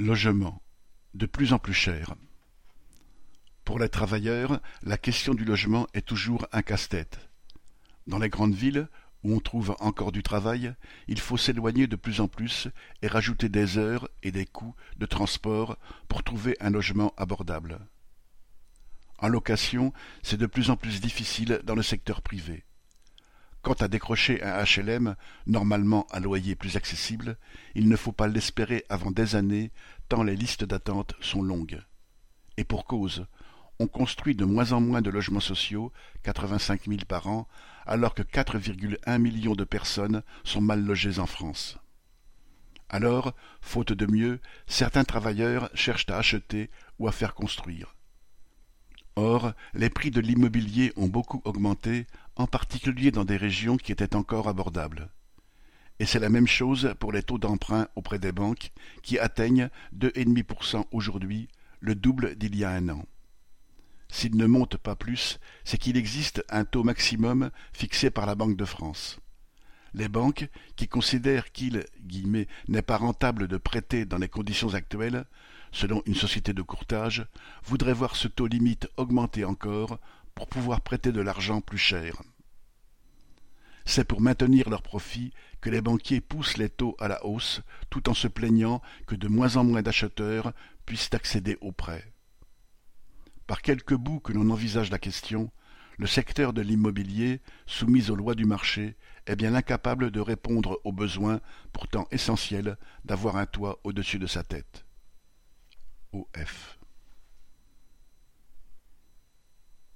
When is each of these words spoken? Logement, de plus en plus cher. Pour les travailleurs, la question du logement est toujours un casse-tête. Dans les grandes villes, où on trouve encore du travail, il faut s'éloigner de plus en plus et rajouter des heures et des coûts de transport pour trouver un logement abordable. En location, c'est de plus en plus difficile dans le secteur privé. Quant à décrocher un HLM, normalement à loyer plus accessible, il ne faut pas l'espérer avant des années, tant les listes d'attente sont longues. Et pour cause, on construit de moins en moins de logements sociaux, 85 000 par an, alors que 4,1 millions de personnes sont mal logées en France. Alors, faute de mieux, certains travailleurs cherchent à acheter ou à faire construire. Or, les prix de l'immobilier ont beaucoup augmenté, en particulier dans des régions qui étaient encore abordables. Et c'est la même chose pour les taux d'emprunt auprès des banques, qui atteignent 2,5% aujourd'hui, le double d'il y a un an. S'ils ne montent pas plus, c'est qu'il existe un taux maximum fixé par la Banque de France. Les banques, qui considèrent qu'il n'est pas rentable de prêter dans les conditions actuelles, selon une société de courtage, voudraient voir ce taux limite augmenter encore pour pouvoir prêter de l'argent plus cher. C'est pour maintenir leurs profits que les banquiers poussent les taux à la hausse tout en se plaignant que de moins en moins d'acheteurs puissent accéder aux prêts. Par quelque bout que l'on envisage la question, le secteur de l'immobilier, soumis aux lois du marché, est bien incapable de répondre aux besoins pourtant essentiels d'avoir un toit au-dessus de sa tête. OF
Logement, 0.00 0.62
de 1.14 1.26
plus 1.26 1.52
en 1.52 1.58
plus 1.58 1.74
cher. 1.74 2.14
Pour 3.64 3.80
les 3.80 3.88
travailleurs, 3.88 4.60
la 4.84 4.96
question 4.96 5.34
du 5.34 5.44
logement 5.44 5.88
est 5.92 6.06
toujours 6.06 6.46
un 6.52 6.62
casse-tête. 6.62 7.18
Dans 8.06 8.20
les 8.20 8.28
grandes 8.28 8.54
villes, 8.54 8.88
où 9.24 9.34
on 9.34 9.40
trouve 9.40 9.74
encore 9.80 10.12
du 10.12 10.22
travail, 10.22 10.72
il 11.08 11.18
faut 11.18 11.36
s'éloigner 11.36 11.88
de 11.88 11.96
plus 11.96 12.20
en 12.20 12.28
plus 12.28 12.68
et 13.02 13.08
rajouter 13.08 13.48
des 13.48 13.76
heures 13.76 14.08
et 14.22 14.30
des 14.30 14.46
coûts 14.46 14.76
de 14.98 15.06
transport 15.06 15.76
pour 16.06 16.22
trouver 16.22 16.56
un 16.60 16.70
logement 16.70 17.12
abordable. 17.16 17.80
En 19.18 19.26
location, 19.26 19.92
c'est 20.22 20.36
de 20.36 20.46
plus 20.46 20.70
en 20.70 20.76
plus 20.76 21.00
difficile 21.00 21.60
dans 21.64 21.74
le 21.74 21.82
secteur 21.82 22.22
privé. 22.22 22.67
Quant 23.62 23.74
à 23.74 23.88
décrocher 23.88 24.42
un 24.42 24.62
HLM, 24.62 25.16
normalement 25.46 26.06
à 26.10 26.20
loyer 26.20 26.54
plus 26.54 26.76
accessible, 26.76 27.36
il 27.74 27.88
ne 27.88 27.96
faut 27.96 28.12
pas 28.12 28.28
l'espérer 28.28 28.84
avant 28.88 29.10
des 29.10 29.34
années, 29.34 29.72
tant 30.08 30.22
les 30.22 30.36
listes 30.36 30.64
d'attente 30.64 31.14
sont 31.20 31.42
longues. 31.42 31.82
Et 32.56 32.64
pour 32.64 32.84
cause, 32.84 33.26
on 33.80 33.86
construit 33.86 34.34
de 34.34 34.44
moins 34.44 34.72
en 34.72 34.80
moins 34.80 35.02
de 35.02 35.10
logements 35.10 35.40
sociaux, 35.40 35.92
85 36.22 36.86
000 36.86 37.00
par 37.06 37.26
an, 37.26 37.48
alors 37.86 38.14
que 38.14 38.22
4,1 38.22 39.18
millions 39.18 39.54
de 39.54 39.64
personnes 39.64 40.22
sont 40.44 40.60
mal 40.60 40.84
logées 40.84 41.18
en 41.18 41.26
France. 41.26 41.78
Alors, 42.88 43.34
faute 43.60 43.92
de 43.92 44.06
mieux, 44.06 44.40
certains 44.66 45.04
travailleurs 45.04 45.68
cherchent 45.74 46.08
à 46.08 46.16
acheter 46.16 46.70
ou 46.98 47.06
à 47.06 47.12
faire 47.12 47.34
construire. 47.34 47.94
Or, 49.14 49.52
les 49.74 49.90
prix 49.90 50.10
de 50.10 50.20
l'immobilier 50.20 50.92
ont 50.96 51.08
beaucoup 51.08 51.42
augmenté, 51.44 52.06
en 52.38 52.46
particulier 52.46 53.10
dans 53.10 53.24
des 53.24 53.36
régions 53.36 53.76
qui 53.76 53.92
étaient 53.92 54.16
encore 54.16 54.48
abordables. 54.48 55.10
Et 55.98 56.06
c'est 56.06 56.20
la 56.20 56.30
même 56.30 56.46
chose 56.46 56.94
pour 57.00 57.12
les 57.12 57.24
taux 57.24 57.38
d'emprunt 57.38 57.88
auprès 57.96 58.20
des 58.20 58.32
banques, 58.32 58.70
qui 59.02 59.18
atteignent 59.18 59.68
2,5% 59.96 60.84
aujourd'hui, 60.92 61.48
le 61.80 61.96
double 61.96 62.36
d'il 62.36 62.56
y 62.56 62.64
a 62.64 62.70
un 62.70 62.88
an. 62.88 63.04
S'ils 64.08 64.36
ne 64.36 64.46
montent 64.46 64.76
pas 64.76 64.94
plus, 64.94 65.38
c'est 65.64 65.76
qu'il 65.76 65.96
existe 65.96 66.44
un 66.48 66.64
taux 66.64 66.84
maximum 66.84 67.50
fixé 67.72 68.10
par 68.10 68.26
la 68.26 68.36
Banque 68.36 68.56
de 68.56 68.64
France. 68.64 69.18
Les 69.92 70.08
banques, 70.08 70.48
qui 70.76 70.86
considèrent 70.86 71.50
qu'il 71.50 71.84
n'est 72.68 72.82
pas 72.82 72.96
rentable 72.96 73.48
de 73.48 73.56
prêter 73.56 74.04
dans 74.04 74.18
les 74.18 74.28
conditions 74.28 74.74
actuelles, 74.74 75.24
selon 75.72 76.02
une 76.06 76.14
société 76.14 76.52
de 76.52 76.62
courtage, 76.62 77.26
voudraient 77.64 77.92
voir 77.92 78.16
ce 78.16 78.28
taux 78.28 78.46
limite 78.46 78.88
augmenter 78.96 79.44
encore 79.44 79.98
pour 80.38 80.46
pouvoir 80.46 80.82
prêter 80.82 81.10
de 81.10 81.20
l'argent 81.20 81.60
plus 81.60 81.78
cher. 81.78 82.22
C'est 83.84 84.04
pour 84.04 84.20
maintenir 84.20 84.70
leurs 84.70 84.84
profits 84.84 85.32
que 85.60 85.68
les 85.68 85.80
banquiers 85.80 86.20
poussent 86.20 86.58
les 86.58 86.68
taux 86.68 86.94
à 87.00 87.08
la 87.08 87.26
hausse 87.26 87.60
tout 87.90 88.08
en 88.08 88.14
se 88.14 88.28
plaignant 88.28 88.80
que 89.08 89.16
de 89.16 89.26
moins 89.26 89.56
en 89.56 89.64
moins 89.64 89.82
d'acheteurs 89.82 90.52
puissent 90.86 91.12
accéder 91.12 91.58
aux 91.60 91.72
prêts. 91.72 92.12
Par 93.48 93.62
quelque 93.62 93.96
bout 93.96 94.20
que 94.20 94.32
l'on 94.32 94.50
envisage 94.50 94.92
la 94.92 95.00
question, 95.00 95.50
le 95.96 96.06
secteur 96.06 96.52
de 96.52 96.62
l'immobilier, 96.62 97.40
soumis 97.66 98.08
aux 98.08 98.14
lois 98.14 98.36
du 98.36 98.44
marché, 98.44 98.94
est 99.26 99.34
bien 99.34 99.56
incapable 99.56 100.12
de 100.12 100.20
répondre 100.20 100.80
aux 100.84 100.92
besoins 100.92 101.40
pourtant 101.72 102.06
essentiels 102.12 102.78
d'avoir 103.04 103.38
un 103.38 103.46
toit 103.46 103.80
au-dessus 103.82 104.20
de 104.20 104.28
sa 104.28 104.44
tête. 104.44 104.84
OF 106.12 106.77